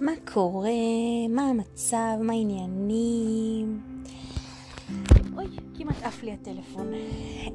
[0.00, 0.70] מה קורה?
[1.28, 2.16] מה המצב?
[2.20, 3.80] מה העניינים?
[5.36, 5.46] אוי,
[5.78, 6.86] כמעט עף לי הטלפון.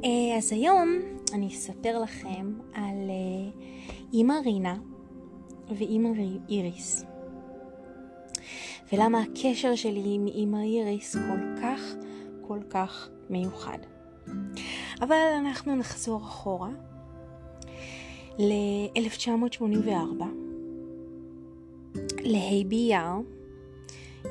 [0.04, 1.00] אה, אז היום
[1.34, 3.62] אני אספר לכם על אה,
[4.14, 4.78] אימא רינה
[5.78, 6.10] ואימא
[6.50, 7.06] איריס.
[8.94, 11.82] ולמה הקשר שלי עם אימא איריס כל כך
[12.42, 13.78] כל כך מיוחד.
[15.02, 16.70] אבל אנחנו נחזור אחורה
[18.40, 20.24] ל-1984,
[22.22, 23.14] לה' באייר,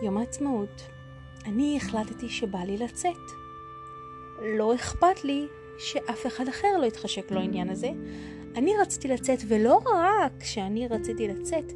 [0.03, 0.83] יום העצמאות.
[1.47, 3.17] אני החלטתי שבא לי לצאת.
[4.43, 5.47] לא אכפת לי
[5.79, 7.91] שאף אחד אחר לא יתחשק לו העניין הזה.
[8.57, 11.73] אני רציתי לצאת, ולא רק שאני רציתי לצאת,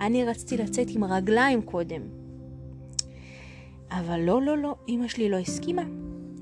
[0.00, 2.02] אני רציתי לצאת עם רגליים קודם.
[3.90, 5.82] אבל לא, לא, לא, אמא שלי לא הסכימה.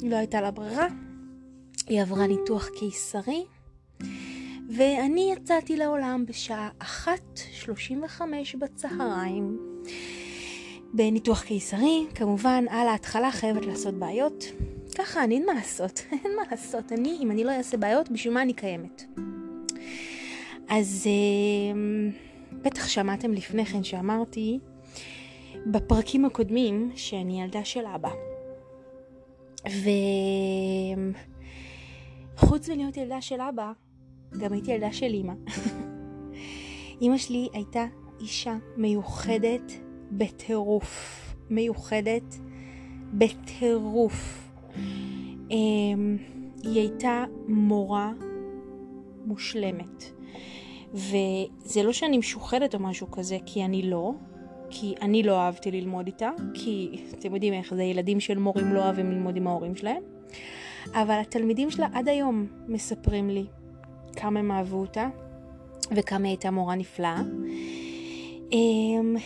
[0.02, 0.86] לא הייתה לה ברירה.
[1.86, 3.44] היא עברה ניתוח קיסרי,
[4.68, 8.22] ואני יצאתי לעולם בשעה 1.35
[8.58, 9.58] בצהריים.
[10.94, 14.44] בניתוח קיסרי, כמובן, על ההתחלה חייבת לעשות בעיות.
[14.94, 16.92] ככה, אני אין מה לעשות, אין מה לעשות.
[16.92, 19.04] אני, אם אני לא אעשה בעיות, בשביל מה אני קיימת?
[20.68, 21.72] אז אה,
[22.62, 24.58] בטח שמעתם לפני כן שאמרתי
[25.66, 28.10] בפרקים הקודמים שאני ילדה של אבא.
[32.36, 33.72] וחוץ מלהיות ילדה של אבא,
[34.38, 35.32] גם הייתי ילדה של אימא.
[37.00, 37.84] אימא שלי הייתה
[38.20, 39.72] אישה מיוחדת
[40.10, 41.20] בטירוף.
[41.50, 42.38] מיוחדת
[43.12, 44.50] בטירוף.
[45.50, 46.16] אמ,
[46.62, 48.12] היא הייתה מורה
[49.26, 50.04] מושלמת.
[50.94, 54.12] וזה לא שאני משוחדת או משהו כזה, כי אני לא,
[54.70, 58.84] כי אני לא אהבתי ללמוד איתה, כי אתם יודעים איך זה, ילדים של מורים לא
[58.84, 60.02] אוהבים ללמוד עם ההורים שלהם,
[60.92, 63.46] אבל התלמידים שלה עד היום מספרים לי
[64.14, 65.08] כמה הם אהבו אותה
[65.96, 67.22] וכמה היא הייתה מורה נפלאה.
[68.52, 69.16] אמ,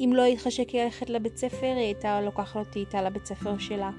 [0.00, 3.90] אם לא התחשק לי ללכת לבית ספר, היא הייתה לוקחת אותי איתה לבית ספר שלה.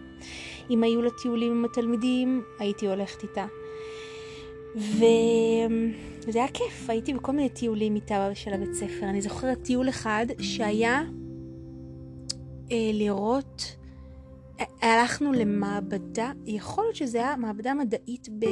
[0.69, 3.45] אם היו לה טיולים עם התלמידים, הייתי הולכת איתה.
[4.75, 9.03] וזה היה כיף, הייתי בכל מיני טיולים איתה של הבית ספר.
[9.03, 11.01] אני זוכרת טיול אחד שהיה
[12.71, 13.75] אה, לראות,
[14.59, 18.45] אה, הלכנו למעבדה, יכול להיות שזה היה מעבדה מדעית ב,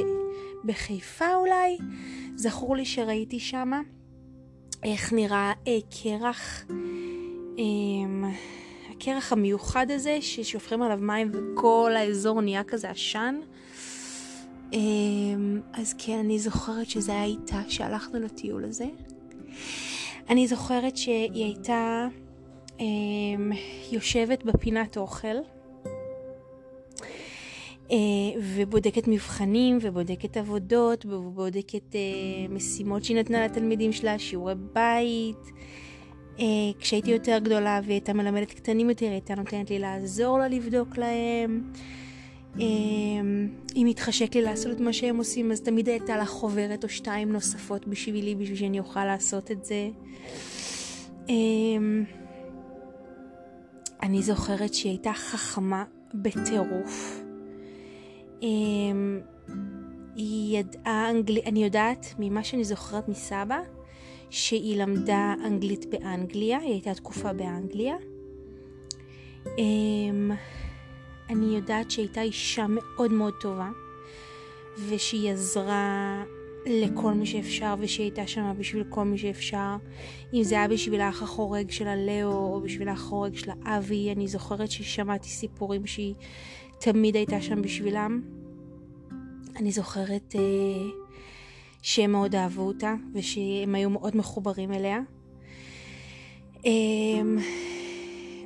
[0.64, 1.78] בחיפה אולי,
[2.36, 3.80] זכור לי שראיתי שמה
[4.82, 6.64] איך נראה אה, קרח,
[7.58, 8.30] אה,
[8.90, 13.40] הקרח המיוחד הזה ששופכים עליו מים וכל האזור נהיה כזה עשן.
[14.72, 18.86] אמ, אז כן, אני זוכרת שזה היה איתה שהלכנו לטיול הזה.
[20.28, 22.08] אני זוכרת שהיא הייתה
[22.80, 23.52] אמ,
[23.92, 25.59] יושבת בפינת אוכל אה,
[28.54, 32.00] ובודקת מבחנים ובודקת עבודות ובודקת אה,
[32.48, 35.52] משימות שהיא נתנה לתלמידים שלה, שיעורי בית.
[36.38, 36.44] אה,
[36.78, 40.98] כשהייתי יותר גדולה והיא הייתה מלמדת קטנים יותר, היא הייתה נותנת לי לעזור לה לבדוק
[40.98, 41.72] להם.
[43.76, 47.32] אם מתחשק לי לעשות את מה שהם עושים, אז תמיד הייתה לה חוברת או שתיים
[47.32, 49.88] נוספות בשבילי, בשביל שאני אוכל לעשות את זה.
[54.02, 55.84] אני זוכרת שהיא הייתה חכמה
[56.14, 57.20] בטירוף.
[58.42, 59.20] אמ,
[60.16, 63.60] היא ידעה אנגלית, אני יודעת ממה שאני זוכרת מסבא,
[64.30, 67.96] שהיא למדה אנגלית באנגליה, היא הייתה תקופה באנגליה.
[71.30, 73.70] אני יודעת שהייתה אישה מאוד מאוד טובה,
[74.88, 76.24] ושהיא עזרה
[76.66, 79.76] לכל מי שאפשר, ושהיא הייתה שם בשביל כל מי שאפשר.
[80.34, 84.28] אם זה היה בשביל האח החורג של הלאו, או בשביל האח החורג של האבי, אני
[84.28, 86.14] זוכרת ששמעתי סיפורים שהיא
[86.80, 88.22] תמיד הייתה שם בשבילם.
[89.56, 90.40] אני זוכרת אה,
[91.82, 95.00] שהם מאוד אהבו אותה, ושהם היו מאוד מחוברים אליה.
[96.66, 96.70] אה,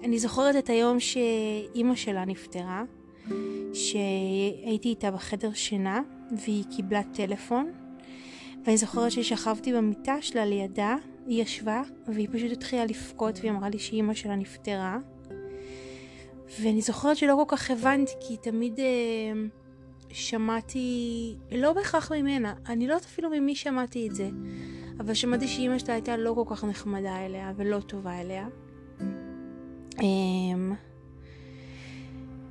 [0.05, 2.85] אני זוכרת את היום שאימא שלה נפטרה,
[3.75, 6.01] שהייתי איתה בחדר שינה
[6.45, 7.73] והיא קיבלה טלפון
[8.65, 10.97] ואני זוכרת ששכבתי במיטה שלה לידה,
[11.27, 14.99] היא ישבה והיא פשוט התחילה לבכות והיא אמרה לי שאימא שלה נפטרה
[16.63, 18.85] ואני זוכרת שלא כל כך הבנתי כי תמיד אה,
[20.11, 24.29] שמעתי, לא בהכרח ממנה, אני לא יודעת אפילו ממי שמעתי את זה
[25.01, 28.47] אבל שמעתי שאימא שלה הייתה לא כל כך נחמדה אליה ולא טובה אליה.
[29.95, 30.75] Um,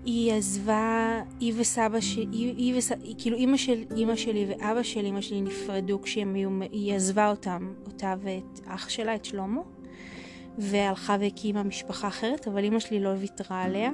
[0.05, 2.91] היא עזבה, היא וסבא שלי, וס...
[3.17, 7.73] כאילו אימא של אימא שלי ואבא של אימא שלי נפרדו כשהם היו, היא עזבה אותם,
[7.85, 9.61] אותה ואת אח שלה, את שלמה,
[10.57, 13.91] והלכה והקימה משפחה אחרת, אבל אימא שלי לא ויתרה עליה,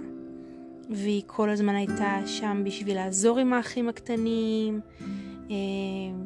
[0.90, 4.80] והיא כל הזמן הייתה שם בשביל לעזור עם האחים הקטנים,
[5.52, 5.56] אה,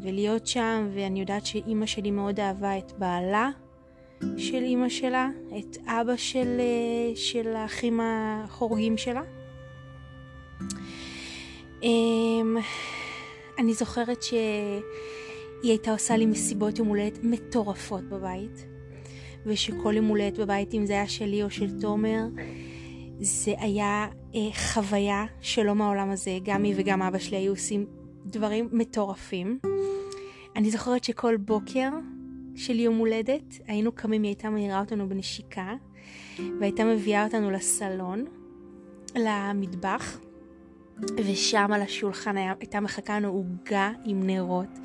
[0.01, 3.49] ולהיות שם, ואני יודעת שאימא שלי מאוד אהבה את בעלה,
[4.37, 9.21] של אימא שלה, את אבא של, אה, של האחים החורגים שלה.
[11.83, 12.57] אמ,
[13.59, 14.81] אני זוכרת שהיא
[15.63, 18.65] הייתה עושה לי מסיבות יום הולדת מטורפות בבית,
[19.45, 22.21] ושכל יום הולדת בבית, אם זה היה שלי או של תומר,
[23.19, 24.39] זה היה אה,
[24.73, 26.37] חוויה שלא מהעולם הזה.
[26.43, 27.85] גם היא וגם אבא שלי היו עושים
[28.25, 29.59] דברים מטורפים.
[30.55, 31.89] אני זוכרת שכל בוקר
[32.55, 35.73] של יום הולדת היינו קמים, היא הייתה מעירה אותנו בנשיקה,
[36.59, 38.25] והייתה מביאה אותנו לסלון,
[39.15, 40.19] למטבח,
[41.17, 44.79] ושם על השולחן היה, הייתה מחכה לנו עוגה עם נרות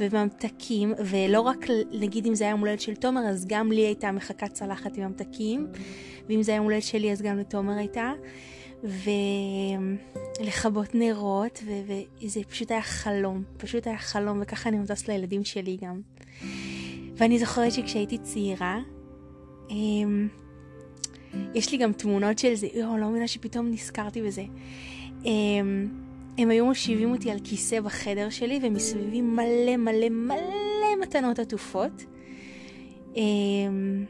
[0.00, 4.12] וממתקים, ולא רק נגיד אם זה היה יום הולדת של תומר, אז גם לי הייתה
[4.12, 5.66] מחכה צלחת עם ממתקים,
[6.28, 8.12] ואם זה היה יום הולדת שלי אז גם לתומר הייתה.
[10.40, 16.00] ולכבות נרות, וזה פשוט היה חלום, פשוט היה חלום, וככה אני מטוס לילדים שלי גם.
[17.16, 18.78] ואני זוכרת שכשהייתי צעירה,
[19.70, 20.28] אמ,
[21.54, 24.44] יש לי גם תמונות של זה, לא מבינה שפתאום נזכרתי בזה.
[25.24, 25.88] אמ,
[26.38, 32.04] הם היו מושיבים אותי על כיסא בחדר שלי, ומסביבי מלא מלא מלא מתנות עטופות.
[33.16, 34.04] אמ,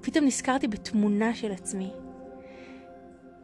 [0.00, 1.90] פתאום נזכרתי בתמונה של עצמי.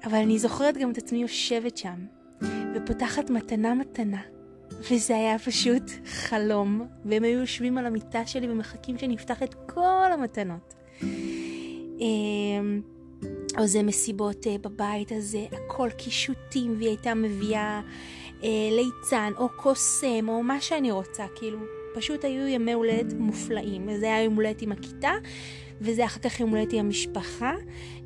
[0.05, 2.07] אבל אני זוכרת גם את עצמי יושבת שם,
[2.75, 4.21] ופותחת מתנה מתנה,
[4.91, 10.75] וזה היה פשוט חלום, והם היו יושבים על המיטה שלי ומחכים שנפתח את כל המתנות.
[13.59, 17.81] או זה מסיבות אה, בבית הזה, הכל קישוטים, והיא הייתה מביאה
[18.43, 21.59] אה, ליצן או קוסם או מה שאני רוצה, כאילו,
[21.95, 23.89] פשוט היו ימי הולדת מופלאים.
[23.97, 25.13] זה היה יום הולדת עם הכיתה,
[25.81, 27.55] וזה אחר כך יום הולדת עם המשפחה,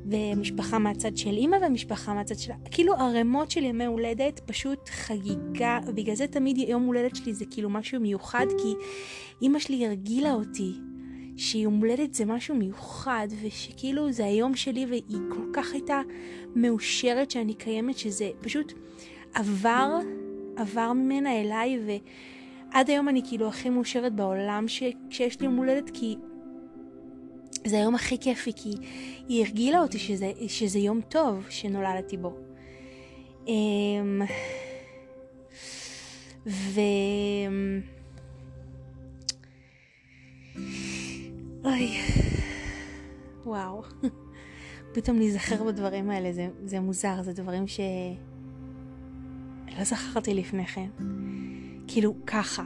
[0.05, 2.55] ומשפחה מהצד של אימא ומשפחה מהצד שלה.
[2.71, 7.69] כאילו ערימות של ימי הולדת, פשוט חגיגה, ובגלל זה תמיד יום הולדת שלי זה כאילו
[7.69, 8.73] משהו מיוחד, כי
[9.41, 10.73] אימא שלי הרגילה אותי
[11.37, 16.01] שיום הולדת זה משהו מיוחד, ושכאילו זה היום שלי, והיא כל כך הייתה
[16.55, 18.73] מאושרת שאני קיימת, שזה פשוט
[19.33, 19.99] עבר,
[20.55, 24.83] עבר ממנה אליי, ועד היום אני כאילו הכי מאושרת בעולם ש...
[25.09, 26.15] כשיש לי יום הולדת, כי
[27.67, 28.71] זה היום הכי כיפי, כי
[29.27, 32.37] היא הרגילה אותי שזה, שזה יום טוב שנולדתי בו.
[33.47, 34.21] אמ,
[36.47, 36.81] ו...
[41.65, 41.97] אוי,
[43.45, 43.81] וואו.
[44.93, 47.79] פתאום להיזכר בדברים האלה, זה, זה מוזר, זה דברים ש...
[49.77, 50.89] לא זכרתי לפני כן.
[51.87, 52.63] כאילו, ככה.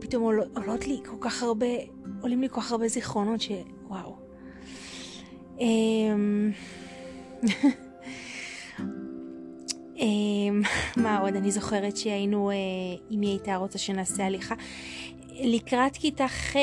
[0.00, 1.66] פתאום עול, עולות לי כל כך הרבה,
[2.20, 3.50] עולים לי כל כך הרבה זיכרונות ש...
[3.88, 4.16] וואו.
[5.60, 6.50] אמ...
[9.96, 10.62] אמ...
[10.96, 11.36] מה עוד?
[11.36, 12.56] אני זוכרת שהיינו, אה,
[13.10, 14.54] אם היא הייתה רוצה שנעשה הליכה.
[15.44, 16.56] לקראת כיתה ח'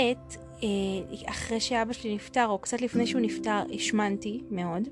[1.25, 4.87] אחרי שאבא שלי נפטר, או קצת לפני שהוא נפטר, השמנתי מאוד,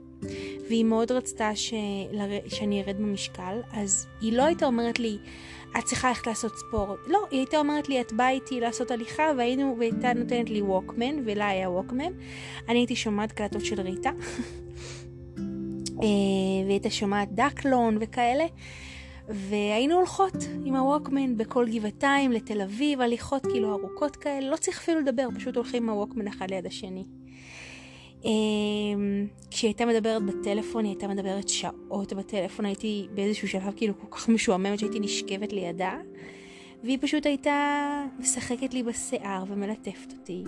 [0.69, 1.73] והיא מאוד רצתה ש...
[2.47, 5.17] שאני ארד במשקל, אז היא לא הייתה אומרת לי,
[5.79, 6.99] את צריכה ללכת לעשות ספורט.
[7.07, 11.15] לא, היא הייתה אומרת לי, את באה איתי לעשות הליכה, והיינו, והייתה נותנת לי ווקמן,
[11.25, 12.11] ולה היה ווקמן.
[12.69, 14.09] אני הייתי שומעת קלטות של ריטה,
[16.03, 18.45] אה, והייתה שומעת דקלון וכאלה.
[19.29, 20.35] והיינו הולכות
[20.65, 25.55] עם הווקמן בכל גבעתיים לתל אביב, הליכות כאילו ארוכות כאלה, לא צריך אפילו לדבר, פשוט
[25.55, 27.03] הולכים עם הווקמן אחד ליד השני.
[28.23, 34.17] אמ, כשהיא הייתה מדברת בטלפון, היא הייתה מדברת שעות בטלפון, הייתי באיזשהו שלב כאילו כל
[34.17, 35.97] כך משועממת שהייתי נשכבת לידה,
[36.83, 40.43] והיא פשוט הייתה משחקת לי בשיער ומלטפת אותי.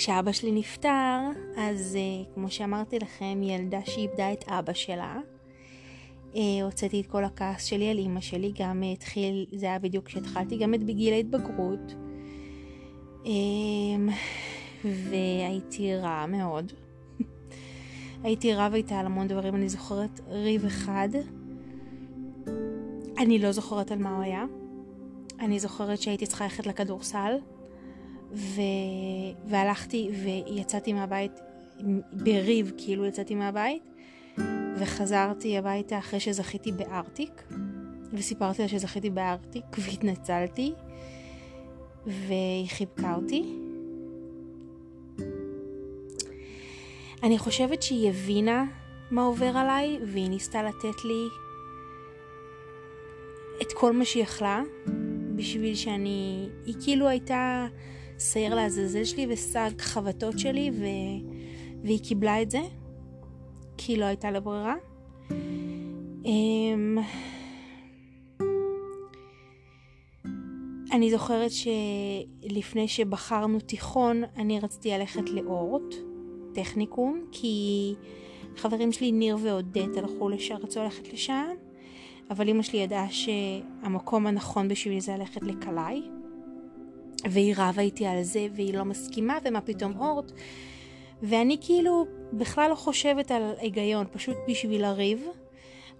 [0.00, 1.18] אמ, כשאבא שלי נפטר,
[1.56, 5.16] אז uh, כמו שאמרתי לכם, ילדה שאיבדה את אבא שלה.
[6.32, 10.06] Uh, הוצאתי את כל הכעס שלי על אימא שלי, גם uh, התחיל, זה היה בדיוק
[10.06, 11.94] כשהתחלתי, גם את בגיל ההתבגרות.
[13.24, 13.28] Uh,
[14.84, 16.72] והייתי רע מאוד.
[18.24, 21.08] הייתי רבה איתה על המון דברים, אני זוכרת ריב אחד.
[23.18, 24.44] אני לא זוכרת על מה הוא היה.
[25.40, 27.36] אני זוכרת שהייתי צריכה ללכת לכדורסל.
[28.32, 28.60] ו...
[29.46, 31.40] והלכתי ויצאתי מהבית
[32.12, 33.82] בריב, כאילו יצאתי מהבית,
[34.76, 37.42] וחזרתי הביתה אחרי שזכיתי בארטיק,
[38.12, 40.72] וסיפרתי לה שזכיתי בארטיק, והתנצלתי,
[42.06, 43.56] והיא חיבקה אותי.
[47.22, 48.64] אני חושבת שהיא הבינה
[49.10, 51.24] מה עובר עליי, והיא ניסתה לתת לי
[53.62, 54.62] את כל מה שהיא יכלה,
[55.36, 56.48] בשביל שאני...
[56.66, 57.66] היא כאילו הייתה...
[58.20, 60.84] שעיר לעזאזל שלי ושק חבטות שלי, ו...
[61.84, 62.60] והיא קיבלה את זה,
[63.76, 64.74] כי לא הייתה לה ברירה.
[66.24, 66.98] אמ,
[70.92, 75.94] אני זוכרת שלפני שבחרנו תיכון, אני רציתי ללכת לאורט,
[76.54, 77.94] טכניקום, כי
[78.56, 81.46] חברים שלי, ניר ועודד, הלכו לשם, רצו ללכת לשם,
[82.30, 86.02] אבל אמא שלי ידעה שהמקום הנכון בשבילי זה ללכת לקלעי,
[87.30, 90.32] והיא רבה איתי על זה, והיא לא מסכימה, ומה פתאום אורט.
[91.22, 95.26] ואני כאילו בכלל לא חושבת על היגיון, פשוט בשביל לריב.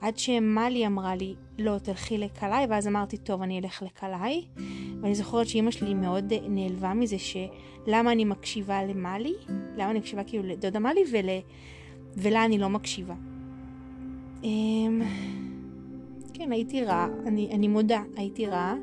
[0.01, 4.45] עד שמלי אמרה לי, לא, תלכי לקלעי, ואז אמרתי, טוב, אני אלך לקלעי.
[5.01, 9.35] ואני זוכרת שאימא שלי מאוד נעלבה מזה, שלמה אני מקשיבה למלי,
[9.77, 11.29] למה אני מקשיבה כאילו לדודה מלי, ול...
[12.17, 13.15] ולה אני לא מקשיבה.
[14.45, 15.03] אמ,
[16.35, 18.75] כן, הייתי רעה, אני, אני מודה, הייתי רעה.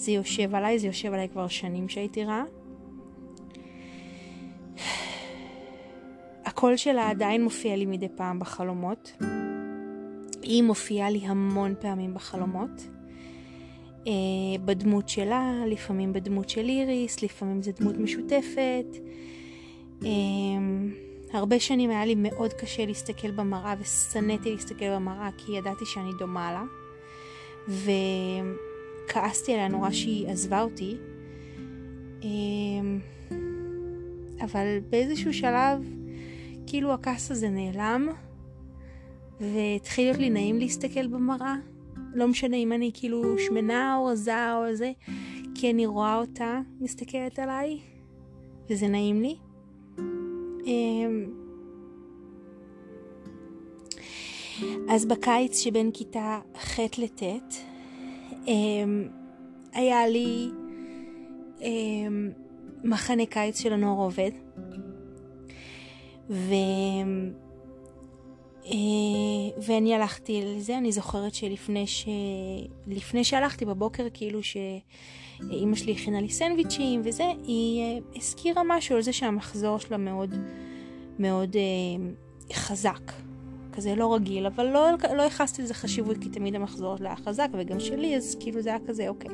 [0.00, 2.44] זה יושב עליי, זה יושב עליי כבר שנים שהייתי רעה.
[6.44, 9.12] הקול שלה עדיין מופיע לי מדי פעם בחלומות.
[10.42, 12.88] היא מופיעה לי המון פעמים בחלומות.
[14.06, 14.12] אה,
[14.64, 18.96] בדמות שלה, לפעמים בדמות של איריס, לפעמים זו דמות משותפת.
[20.04, 20.08] אה,
[21.32, 26.52] הרבה שנים היה לי מאוד קשה להסתכל במראה ושנאתי להסתכל במראה כי ידעתי שאני דומה
[26.52, 26.64] לה.
[29.10, 30.96] וכעסתי עליה נורא שהיא עזבה אותי.
[32.22, 32.28] אה,
[34.40, 35.84] אבל באיזשהו שלב
[36.66, 38.08] כאילו הכעס הזה נעלם,
[39.40, 41.54] והתחיל להיות לי נעים להסתכל במראה.
[42.14, 44.92] לא משנה אם אני כאילו שמנה או רזה או זה,
[45.54, 47.78] כי אני רואה אותה מסתכלת עליי,
[48.70, 49.36] וזה נעים לי.
[50.66, 51.26] אמ,
[54.88, 57.69] אז בקיץ שבין כיתה ח' לט' אמ,
[59.72, 60.50] היה לי
[61.60, 62.30] אמ,
[62.84, 64.30] מחנה קיץ של הנוער עובד.
[66.30, 66.54] ו...
[68.66, 72.06] אה, ואני הלכתי לזה, אני זוכרת שלפני ש...
[72.86, 79.02] לפני שהלכתי בבוקר, כאילו שאימא שלי הכינה לי סנדוויצ'ים וזה, היא אה, הזכירה משהו על
[79.02, 80.34] זה שהמחזור שלה מאוד
[81.18, 83.12] מאוד אה, חזק.
[83.80, 87.48] כזה לא רגיל, אבל לא, לא ייחסתי לזה חשיבות, כי תמיד המחזור שלה היה חזק,
[87.52, 89.30] וגם שלי, אז כאילו זה היה כזה, אוקיי.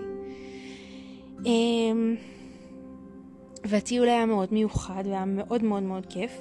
[1.46, 1.52] אה,
[3.64, 6.40] והטיול היה מאוד מיוחד והיה מאוד מאוד מאוד כיף.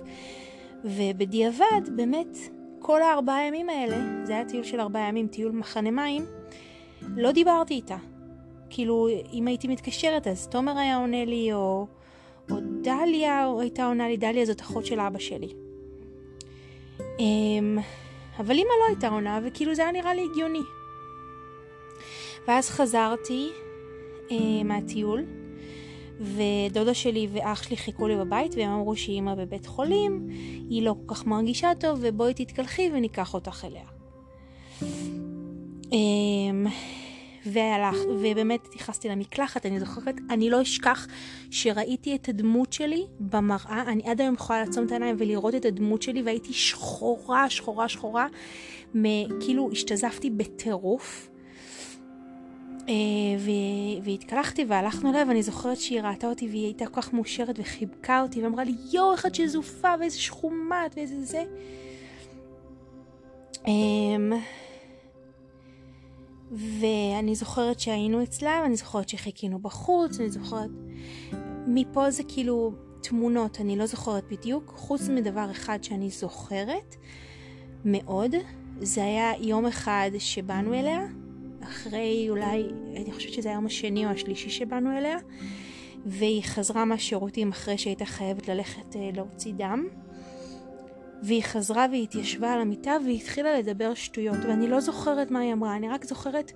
[0.83, 2.38] ובדיעבד, באמת,
[2.79, 6.25] כל הארבעה ימים האלה, זה היה טיול של ארבעה ימים, טיול מחנה מים,
[7.01, 7.97] לא דיברתי איתה.
[8.69, 11.88] כאילו, אם הייתי מתקשרת, אז תומר היה עונה לי, או,
[12.51, 15.64] או דליה או הייתה עונה לי, דליה זאת אחות של אבא שלי.
[17.19, 17.77] אמ,
[18.39, 20.61] אבל אמא לא הייתה עונה, וכאילו זה היה נראה לי הגיוני.
[22.47, 23.49] ואז חזרתי
[24.31, 25.23] אה, מהטיול,
[26.21, 30.27] ודודה שלי ואח שלי חיכו לי בבית והם אמרו שאימא בבית חולים,
[30.69, 33.85] היא לא כל כך מרגישה טוב ובואי תתקלחי וניקח אותך אליה.
[37.45, 41.07] והלך, ובאמת התייחסתי למקלחת, אני זוכרת, אני לא אשכח
[41.51, 46.01] שראיתי את הדמות שלי במראה, אני עד היום יכולה לעצום את העיניים ולראות את הדמות
[46.01, 48.27] שלי והייתי שחורה, שחורה, שחורה,
[49.39, 51.29] כאילו השתזפתי בטירוף.
[52.89, 52.93] אה,
[54.03, 58.43] והתקלחתי והלכנו אליה ואני זוכרת שהיא ראתה אותי והיא הייתה כל כך מאושרת וחיבקה אותי
[58.43, 61.43] ואמרה לי יואו איך את שזופה ואיזה שחומת ואיזה זה.
[63.67, 64.33] אמ,
[66.51, 70.69] ואני זוכרת שהיינו אצלה ואני זוכרת שחיכינו בחוץ אני זוכרת
[71.67, 76.95] מפה זה כאילו תמונות אני לא זוכרת בדיוק חוץ מדבר אחד שאני זוכרת
[77.85, 78.35] מאוד
[78.79, 81.07] זה היה יום אחד שבאנו אליה
[81.69, 82.63] אחרי אולי,
[82.95, 85.17] אני חושבת שזה היום השני או השלישי שבאנו אליה,
[86.05, 89.87] והיא חזרה מהשירותים אחרי שהייתה חייבת ללכת אה, להוציא דם.
[91.24, 95.53] והיא חזרה והיא התיישבה על המיטה והיא התחילה לדבר שטויות, ואני לא זוכרת מה היא
[95.53, 96.51] אמרה, אני רק זוכרת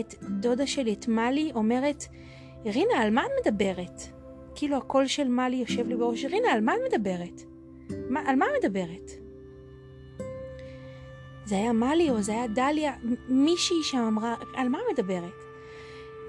[0.00, 2.04] את דודה שלי, את מלי, אומרת,
[2.64, 4.02] רינה, על מה את מדברת?
[4.54, 7.42] כאילו הקול של מלי יושב לי בראש, רינה, על מה את מדברת?
[8.10, 9.10] מה, על מה את מדברת?
[11.44, 12.92] זה היה מלי או זה היה דליה,
[13.28, 15.42] מישהי שם אמרה, על מה מדברת?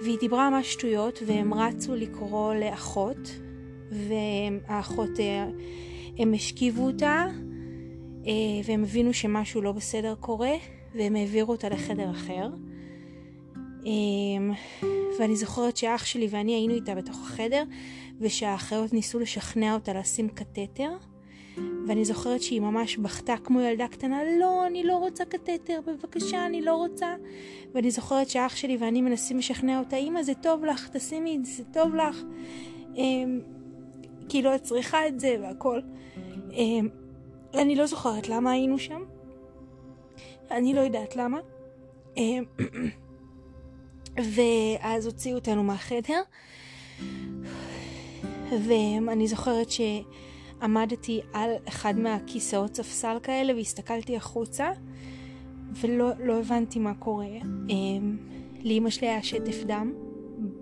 [0.04, 3.30] והיא דיברה ממש שטויות, והם רצו לקרוא לאחות,
[3.92, 5.46] והאחות, אה,
[6.18, 7.26] הם השכיבו אותה,
[8.66, 10.54] והם הבינו שמשהו לא בסדר קורה,
[10.96, 12.50] והם העבירו אותה לחדר אחר.
[13.86, 14.56] אה,
[15.20, 17.64] ואני זוכרת שאח שלי ואני היינו איתה בתוך החדר,
[18.20, 20.90] ושהאחיות ניסו לשכנע אותה לשים קתטר.
[21.88, 26.62] ואני זוכרת שהיא ממש בכתה כמו ילדה קטנה, לא, אני לא רוצה קתטר, בבקשה, אני
[26.62, 27.16] לא רוצה.
[27.74, 31.52] ואני זוכרת שאח שלי ואני מנסים לשכנע אותה, אמא, זה טוב לך, תשימי את זה,
[31.52, 32.24] זה טוב לך.
[32.96, 33.40] אמ,
[34.30, 35.82] כאילו, את צריכה את זה והכל.
[36.52, 36.88] אמ,
[37.54, 39.04] אני לא זוכרת למה היינו שם.
[40.52, 41.40] אני לא יודעת למה.
[42.18, 42.44] אמ,
[44.36, 46.22] ואז הוציאו אותנו מהחדר,
[48.68, 54.72] ואני זוכרת שעמדתי על אחד מהכיסאות ספסל כאלה והסתכלתי החוצה,
[55.82, 57.28] ולא לא הבנתי מה קורה.
[57.70, 58.18] אמ,
[58.64, 59.94] לאמא שלי היה שטף דם,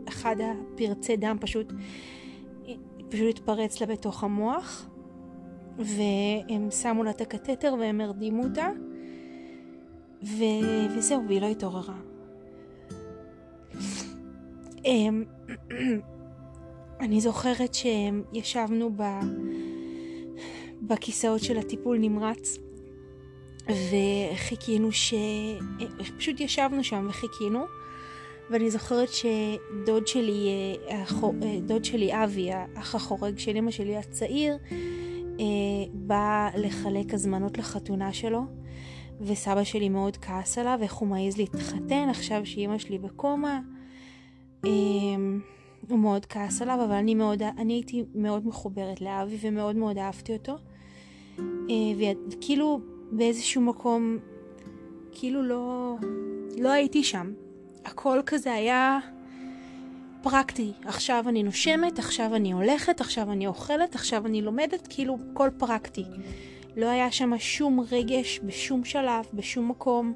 [0.07, 1.73] אחד הפרצי דם פשוט,
[3.09, 4.90] פשוט התפרץ לה בתוך המוח,
[5.85, 8.69] והם שמו לה את הקתטר והם הרדימו אותה,
[10.23, 10.43] ו...
[10.97, 11.95] וזהו, והיא לא התעוררה.
[14.85, 15.23] אמ,
[17.03, 19.03] אני זוכרת שישבנו ב...
[20.81, 22.57] בכיסאות של הטיפול נמרץ
[23.67, 25.13] וחיכינו ש...
[26.17, 27.65] פשוט ישבנו שם וחיכינו
[28.49, 30.49] ואני זוכרת שדוד שלי,
[31.65, 34.77] דוד שלי אבי, האח החורג של אמא שלי הצעיר, אה,
[35.93, 38.41] בא לחלק הזמנות לחתונה שלו
[39.21, 43.59] וסבא שלי מאוד כעס עליו איך הוא מעז להתחתן עכשיו שאימא שלי בקומה
[44.65, 45.39] אמ,
[45.89, 50.33] הוא מאוד כעס עליו, אבל אני, מאוד, אני הייתי מאוד מחוברת לאבי ומאוד מאוד אהבתי
[50.33, 50.55] אותו.
[51.39, 52.79] אה, וכאילו
[53.11, 54.17] באיזשהו מקום,
[55.11, 55.95] כאילו לא,
[56.57, 57.33] לא הייתי שם.
[57.85, 58.99] הכל כזה היה
[60.23, 60.71] פרקטי.
[60.85, 66.05] עכשיו אני נושמת, עכשיו אני הולכת, עכשיו אני אוכלת, עכשיו אני לומדת, כאילו הכל פרקטי.
[66.77, 70.13] לא היה שם שום רגש בשום שלב, בשום מקום.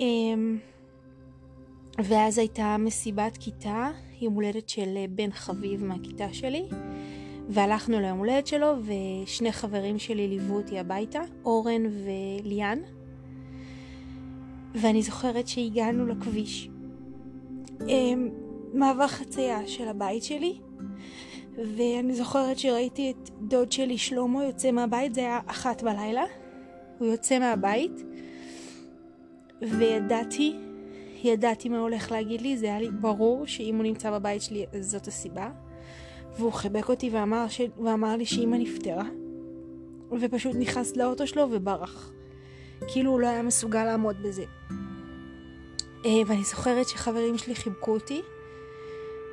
[0.00, 0.58] אמ,
[1.98, 3.90] ואז הייתה מסיבת כיתה,
[4.20, 6.64] יום הולדת של אה, בן חביב מהכיתה שלי,
[7.48, 12.78] והלכנו ליום הולדת שלו, ושני חברים שלי ליוו אותי הביתה, אורן וליאן.
[14.74, 16.68] ואני זוכרת שהגענו לכביש.
[18.72, 20.58] מעבר חצייה של הבית שלי,
[21.56, 26.24] ואני זוכרת שראיתי את דוד שלי שלמה יוצא מהבית, זה היה אחת בלילה.
[26.98, 28.02] הוא יוצא מהבית,
[29.62, 30.56] וידעתי
[31.24, 34.90] ידעתי מה הולך להגיד לי, זה היה לי ברור שאם הוא נמצא בבית שלי אז
[34.90, 35.50] זאת הסיבה.
[36.38, 37.60] והוא חיבק אותי ואמר, ש...
[37.84, 39.04] ואמר לי שאמא נפטרה.
[40.20, 42.12] ופשוט נכנס לאוטו שלו וברח.
[42.88, 44.44] כאילו הוא לא היה מסוגל לעמוד בזה.
[46.04, 48.22] אה, ואני זוכרת שחברים שלי חיבקו אותי,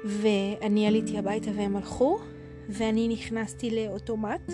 [0.05, 2.19] ואני עליתי הביתה והם הלכו,
[2.69, 4.51] ואני נכנסתי לאוטומט.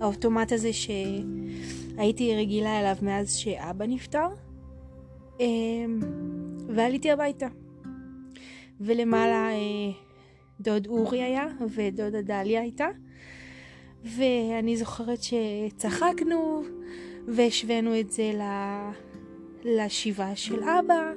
[0.00, 4.26] האוטומט הזה שהייתי רגילה אליו מאז שאבא נפטר.
[5.40, 5.46] אה,
[6.68, 7.46] ועליתי הביתה.
[8.80, 9.92] ולמעלה אה,
[10.60, 12.88] דוד אורי היה ודודה דליה הייתה.
[14.04, 16.62] ואני זוכרת שצחקנו
[17.28, 18.32] והשווינו את זה
[19.64, 21.12] לשבעה של אבא.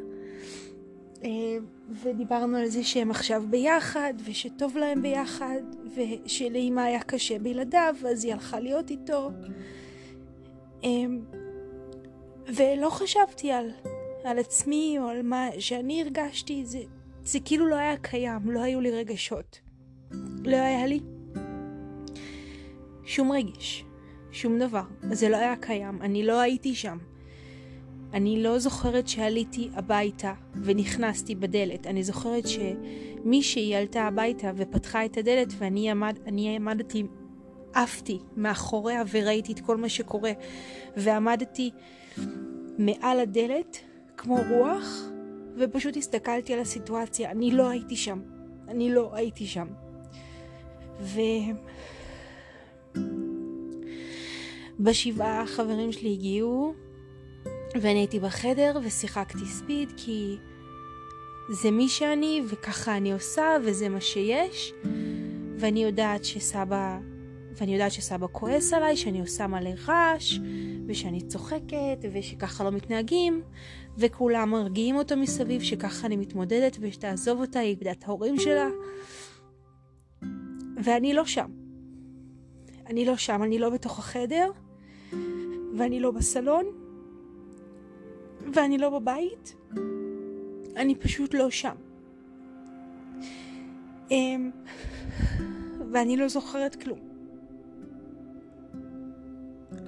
[2.04, 5.62] ודיברנו על זה שהם עכשיו ביחד, ושטוב להם ביחד,
[5.95, 9.32] ושלאמא היה קשה בלעדיו, אז היא הלכה להיות איתו.
[10.84, 10.89] אה,
[12.47, 13.71] ולא חשבתי על
[14.23, 16.80] על עצמי או על מה שאני הרגשתי, זה,
[17.23, 19.60] זה כאילו לא היה קיים, לא היו לי רגשות.
[20.45, 20.99] לא היה לי
[23.04, 23.86] שום רגש,
[24.32, 24.84] שום דבר.
[25.12, 26.97] זה לא היה קיים, אני לא הייתי שם.
[28.13, 31.88] אני לא זוכרת שעליתי הביתה ונכנסתי בדלת.
[31.88, 36.19] אני זוכרת שמישהי עלתה הביתה ופתחה את הדלת ואני עמד,
[36.56, 37.04] עמדתי,
[37.74, 40.32] עפתי מאחוריה וראיתי את כל מה שקורה.
[40.98, 41.72] ועמדתי
[42.78, 43.78] מעל הדלת
[44.17, 45.10] כמו רוח,
[45.58, 47.32] ופשוט הסתכלתי על הסיטואציה.
[47.32, 48.19] אני לא הייתי שם.
[48.67, 49.67] אני לא הייתי שם.
[51.02, 51.19] ו...
[54.80, 56.74] בשבעה החברים שלי הגיעו,
[57.76, 60.38] ואני הייתי בחדר ושיחקתי ספיד, כי
[61.50, 64.74] זה מי שאני, וככה אני עושה, וזה מה שיש.
[65.58, 67.00] ואני יודעת שסבא,
[67.56, 70.40] ואני יודעת שסבא כועס עליי, שאני עושה מלא רעש,
[70.88, 73.42] ושאני צוחקת, ושככה לא מתנהגים,
[73.98, 78.70] וכולם מרגיעים אותו מסביב שככה אני מתמודדת ושתעזוב אותה, היא איבדה את ההורים שלה.
[80.84, 81.52] ואני לא שם.
[82.88, 84.52] אני לא שם, אני לא בתוך החדר,
[85.78, 86.66] ואני לא בסלון,
[88.54, 89.56] ואני לא בבית,
[90.75, 91.75] אני פשוט לא שם.
[94.12, 94.52] אמ,
[95.91, 96.99] ואני לא זוכרת כלום.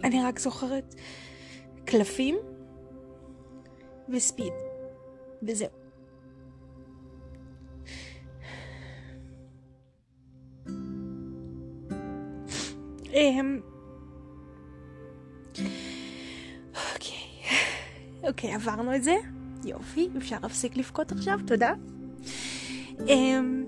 [0.04, 0.96] אני רק זוכרת
[1.86, 2.36] קלפים
[4.10, 4.54] וספיד.
[5.44, 5.70] וזהו.
[13.14, 13.62] אמ,
[18.24, 19.16] אוקיי, עברנו את זה.
[19.66, 21.74] יופי, אפשר להפסיק לבכות עכשיו, תודה.
[23.08, 23.66] אמ,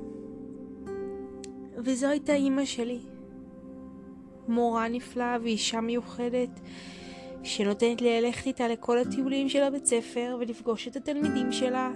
[1.77, 2.99] וזו הייתה אימא שלי.
[4.47, 6.59] מורה נפלאה ואישה מיוחדת.
[7.43, 11.91] שנותנת לי ללכת איתה לכל הטיולים של הבית ספר ולפגוש את התלמידים שלה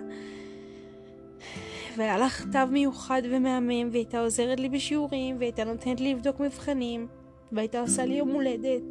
[1.97, 7.07] והיה לה כתב מיוחד ומהמם, והייתה עוזרת לי בשיעורים, והייתה נותנת לי לבדוק מבחנים,
[7.51, 8.81] והייתה עושה לי יום הולדת,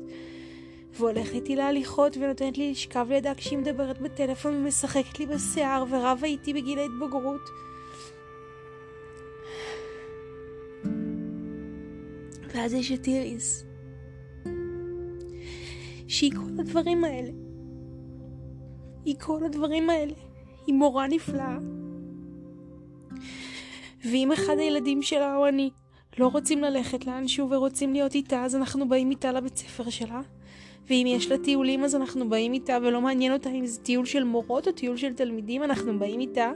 [0.99, 6.55] והולכת איתי להליכות ונותנת לי לשכב לידה כשהיא מדברת בטלפון ומשחקת לי בשיער, ורבה איתי
[6.55, 7.51] בגיל ההתבגרות.
[12.55, 13.65] ואז יש את איריס,
[16.09, 17.31] שהיא כל הדברים האלה.
[19.05, 20.13] היא כל הדברים האלה.
[20.67, 21.59] היא מורה נפלאה.
[24.05, 25.71] ואם אחד הילדים שלה או אני
[26.19, 30.21] לא רוצים ללכת לאנשהו ורוצים להיות איתה, אז אנחנו באים איתה לבית ספר שלה.
[30.89, 34.25] ואם יש לה טיולים, אז אנחנו באים איתה, ולא מעניין אותה אם זה טיול של
[34.25, 36.53] מורות או טיול של תלמידים, אנחנו באים איתה.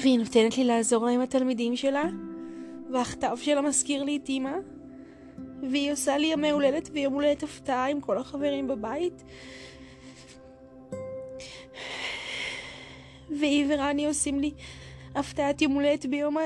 [0.00, 2.04] והיא נותנת לי לעזור לה עם התלמידים שלה,
[2.92, 4.52] והכתב שלה מזכיר לי את אימא,
[5.70, 9.24] והיא עושה לי ימי הולדת ויום הולדת הפתעה עם כל החברים בבית.
[13.30, 14.52] והיא ורני עושים לי
[15.14, 16.36] הפתעת יום הולדת ביום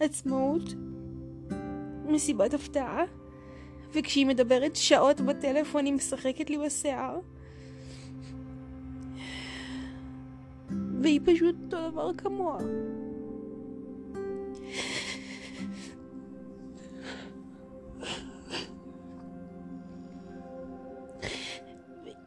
[0.00, 0.62] העצמאות,
[2.06, 3.04] מסיבת הפתעה,
[3.92, 7.18] וכשהיא מדברת שעות בטלפון היא משחקת לי בשיער.
[11.02, 12.58] והיא פשוט אותו דבר כמוה.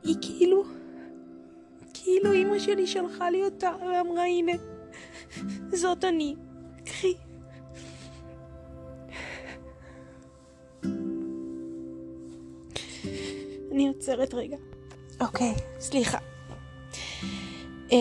[0.03, 0.63] היא כאילו,
[1.93, 4.51] כאילו אימא שלי שלחה לי אותה ואמרה הנה,
[5.73, 6.35] זאת אני,
[14.11, 14.57] עוצרת רגע.
[15.21, 16.17] אוקיי, סליחה.
[17.89, 17.93] Um,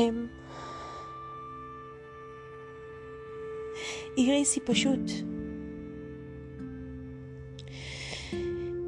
[4.17, 5.11] איריס היא פשוט...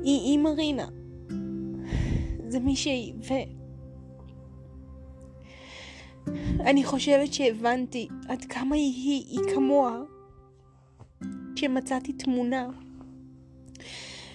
[0.03, 0.89] היא, היא מרינה.
[2.49, 3.33] זה מישהי, ו...
[6.61, 10.01] אני חושבת שהבנתי עד כמה היא, היא, היא כמוה
[11.57, 12.69] כשמצאתי תמונה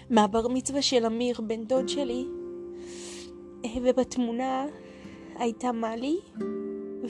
[0.09, 2.25] מהבר מצווה של אמיר, בן דוד שלי,
[3.83, 4.65] ובתמונה
[5.35, 6.19] הייתה מאלי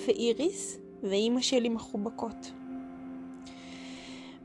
[0.05, 2.51] ואיריס ואימא שלי מחובקות.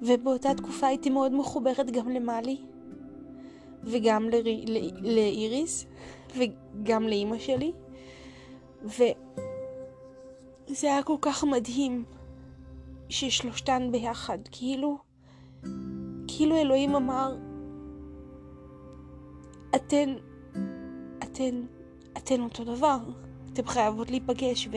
[0.02, 2.56] ובאותה תקופה הייתי מאוד מחוברת גם למאלי
[3.84, 4.28] וגם
[5.02, 5.86] לאיריס
[6.36, 7.72] וגם לאימא שלי.
[8.84, 9.06] וזה
[10.82, 12.04] היה כל כך מדהים
[13.08, 14.98] ששלושתן ביחד, כאילו,
[16.26, 17.36] כאילו אלוהים אמר,
[19.74, 20.14] אתן,
[21.22, 21.62] אתן,
[22.16, 22.98] אתן אותו דבר,
[23.52, 24.68] אתן חייבות להיפגש,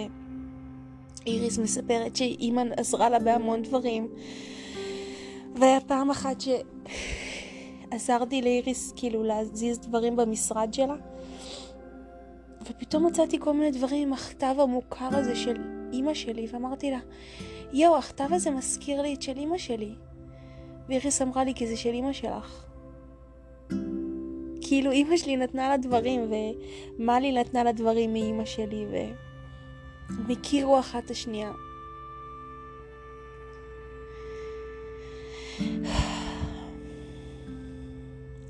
[1.26, 4.08] ואיריס מספרת שאימא עזרה לה בהמון דברים,
[5.56, 6.36] והיה פעם אחת
[7.92, 10.96] שעזרתי לאיריס כאילו להזיז דברים במשרד שלה,
[12.62, 15.56] ופתאום מצאתי כל מיני דברים עם הכתב המוכר הזה של
[15.94, 17.00] אימא שלי, ואמרתי לה,
[17.74, 19.96] יואו, הכתב הזה מזכיר לי את של אימא שלי.
[20.90, 22.66] ואיריס אמרה לי, כי זה של אימא שלך.
[24.68, 26.32] כאילו אימא שלי נתנה לה דברים,
[27.00, 31.52] ומלי נתנה לה דברים מאימא שלי, והם הכירו אחת את השנייה.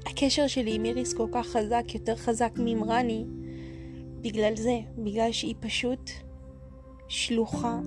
[0.05, 3.25] הקשר שלי עם איריס כל כך חזק, יותר חזק מעם רני,
[4.21, 6.09] בגלל זה, בגלל שהיא פשוט
[7.07, 7.79] שלוחה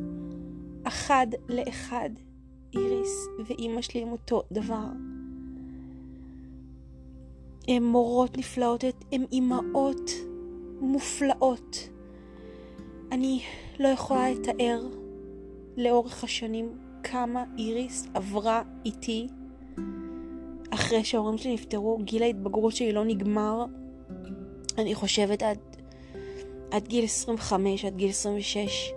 [0.84, 2.10] אחד לאחד.
[2.74, 5.17] איריס ואימא שלי הם אותו דבר.
[7.68, 10.10] הן מורות נפלאות, הן אימהות
[10.80, 11.88] מופלאות.
[13.12, 13.40] אני
[13.80, 14.86] לא יכולה לתאר
[15.76, 19.26] לאורך השנים כמה איריס עברה איתי
[20.70, 23.64] אחרי שההורים שלי נפטרו, גיל ההתבגרות שלי לא נגמר,
[24.78, 25.58] אני חושבת עד,
[26.70, 28.90] עד גיל 25, עד גיל 26,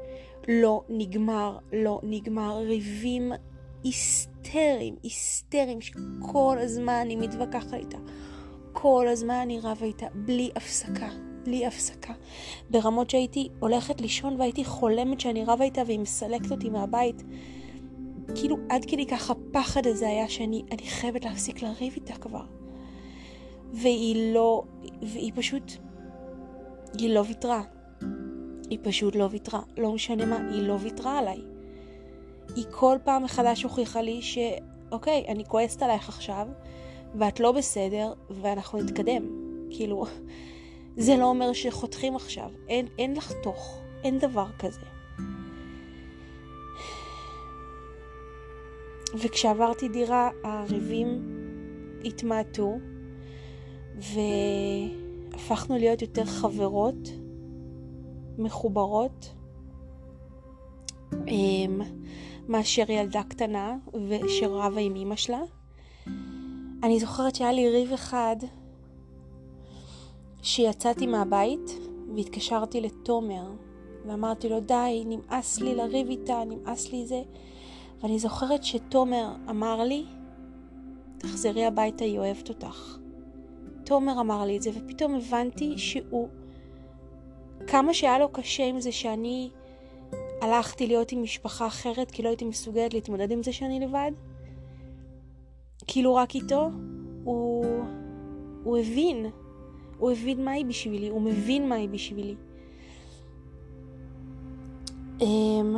[0.48, 3.32] לא נגמר, לא נגמר, ריבים
[3.84, 7.98] היסטריים, היסטריים, שכל הזמן אני מתווכחת איתה.
[8.82, 11.10] כל הזמן אני רבה איתה, בלי הפסקה,
[11.44, 12.14] בלי הפסקה.
[12.70, 17.24] ברמות שהייתי הולכת לישון והייתי חולמת שאני רבה איתה והיא מסלקת אותי מהבית.
[18.36, 22.44] כאילו עד כדי כך הפחד הזה היה שאני חייבת להפסיק לריב איתה כבר.
[23.74, 24.64] והיא לא,
[25.02, 25.72] והיא פשוט,
[26.98, 27.62] היא לא ויתרה.
[28.70, 29.62] היא פשוט לא ויתרה.
[29.78, 31.42] לא משנה מה, היא לא ויתרה עליי.
[32.56, 36.48] היא כל פעם מחדש הוכיחה לי שאוקיי, אני כועסת עלייך עכשיו,
[37.16, 39.24] ואת לא בסדר, ואנחנו נתקדם.
[39.70, 40.06] כאילו,
[41.06, 42.50] זה לא אומר שחותכים עכשיו.
[42.68, 43.82] אין, אין לחתוך.
[44.04, 44.86] אין דבר כזה.
[49.20, 51.08] וכשעברתי דירה, הריבים
[52.06, 52.78] התמעטו,
[53.96, 57.10] והפכנו להיות יותר חברות,
[58.38, 59.34] מחוברות.
[61.28, 61.82] אמ,
[62.48, 63.76] מאשר ילדה קטנה
[64.28, 65.42] שרבה עם אימא שלה.
[66.84, 68.36] אני זוכרת שהיה לי ריב אחד
[70.42, 71.80] שיצאתי מהבית
[72.16, 73.52] והתקשרתי לתומר
[74.06, 77.22] ואמרתי לו די, נמאס לי לריב איתה, נמאס לי זה.
[78.02, 80.06] ואני זוכרת שתומר אמר לי,
[81.18, 82.98] תחזרי הביתה, היא אוהבת אותך.
[83.84, 86.28] תומר אמר לי את זה, ופתאום הבנתי שהוא,
[87.68, 89.50] כמה שהיה לו קשה עם זה שאני
[90.42, 94.12] הלכתי להיות עם משפחה אחרת, כי לא הייתי מסוגלת להתמודד עם זה שאני לבד,
[95.88, 96.70] כאילו רק איתו,
[97.24, 97.66] הוא,
[98.64, 99.26] הוא הבין,
[99.98, 102.36] הוא הבין מה היא בשבילי, הוא מבין מה היא בשבילי.
[105.22, 105.78] אמ,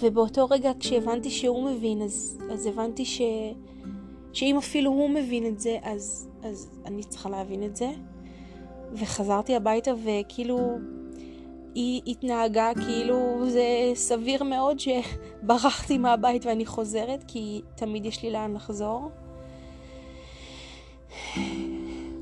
[0.00, 3.20] ובאותו רגע כשהבנתי שהוא מבין, אז, אז הבנתי ש,
[4.32, 7.90] שאם אפילו הוא מבין את זה, אז, אז אני צריכה להבין את זה.
[8.92, 10.78] וחזרתי הביתה וכאילו
[11.74, 18.54] היא התנהגה כאילו זה סביר מאוד שברחתי מהבית ואני חוזרת, כי תמיד יש לי לאן
[18.54, 19.10] לחזור.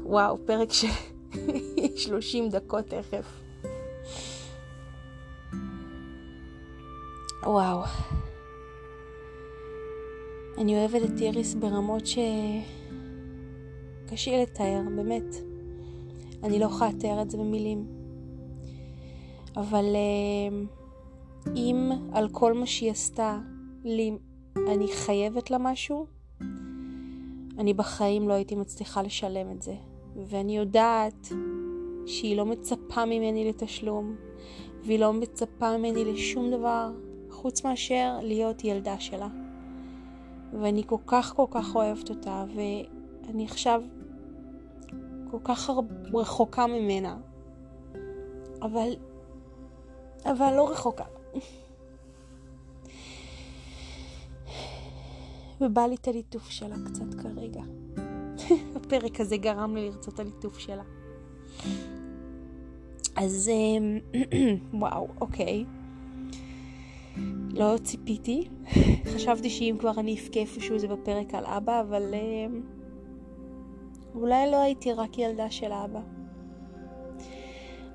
[0.03, 0.89] וואו, פרק של
[1.97, 3.41] 30 דקות תכף.
[7.43, 7.81] וואו.
[10.59, 12.19] אני אוהבת את איריס ברמות ש...
[14.11, 15.37] קשה לתאר, באמת.
[16.43, 18.02] אני לא יכולה לתאר את זה במילים.
[19.57, 20.67] אבל אמ,
[21.57, 23.39] אם על כל מה שהיא עשתה
[23.85, 24.13] לי
[24.69, 26.07] אני חייבת לה משהו,
[27.59, 29.75] אני בחיים לא הייתי מצליחה לשלם את זה.
[30.17, 31.29] ואני יודעת
[32.07, 34.17] שהיא לא מצפה ממני לתשלום,
[34.85, 36.91] והיא לא מצפה ממני לשום דבר,
[37.31, 39.29] חוץ מאשר להיות ילדה שלה.
[40.61, 43.83] ואני כל כך כל כך אוהבת אותה, ואני עכשיו
[45.31, 45.71] כל כך
[46.15, 47.17] רחוקה ממנה.
[48.63, 48.93] אבל
[50.25, 51.05] אבל לא רחוקה.
[55.61, 57.63] ובא לי את הליטוף שלה קצת כרגע.
[58.77, 60.83] הפרק הזה גרם לי לרצות הליטוף שלה.
[63.17, 63.99] אז אמ,
[64.81, 65.65] וואו, אוקיי.
[67.51, 68.49] לא ציפיתי.
[69.15, 72.61] חשבתי שאם כבר אני אבכה איפשהו זה בפרק על אבא, אבל אמ,
[74.15, 76.01] אולי לא הייתי רק ילדה של אבא.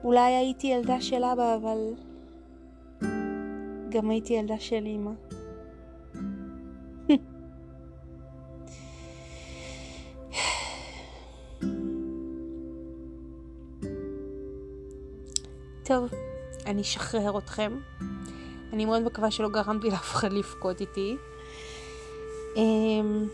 [0.03, 1.93] אולי הייתי ילדה של אבא, אבל
[3.89, 5.11] גם הייתי ילדה של אימא.
[15.83, 16.09] טוב,
[16.65, 17.71] אני אשחרר אתכם.
[18.73, 21.15] אני מאוד מקווה שלא גרמתי לאף אחד לבכות איתי.
[22.55, 23.27] אמ,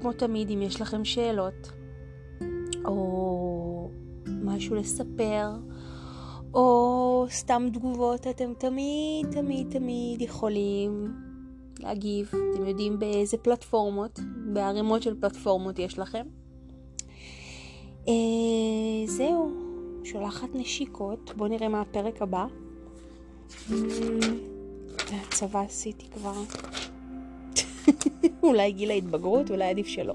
[0.00, 1.72] כמו תמיד, אם יש לכם שאלות,
[2.84, 3.90] או
[4.26, 5.50] משהו לספר,
[6.56, 11.12] או סתם תגובות, אתם תמיד, תמיד, תמיד יכולים
[11.80, 12.28] להגיב.
[12.28, 14.20] אתם יודעים באיזה פלטפורמות,
[14.52, 16.26] בערימות של פלטפורמות יש לכם.
[18.08, 18.14] אה,
[19.06, 19.50] זהו,
[20.04, 21.32] שולחת נשיקות.
[21.36, 22.46] בואו נראה מה הפרק הבא.
[25.12, 26.34] הצבא עשיתי כבר.
[28.42, 30.14] אולי גיל ההתבגרות, אולי עדיף שלא.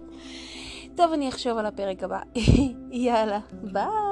[0.95, 2.19] טוב, אני אחשוב על הפרק הבא.
[2.91, 4.10] יאללה, ביי.